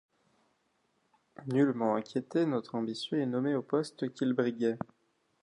[1.45, 4.79] Nullement inquiété, notre ambitieux est nommé au poste qu'il briguait.